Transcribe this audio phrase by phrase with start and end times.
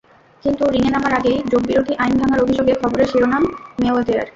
[0.43, 3.43] কিন্তু রিংয়ে নামার আগেই ডোপবিরোধী আইন ভাঙার অভিযোগে খবরের শিরোনাম
[3.79, 4.27] মেওয়েদার।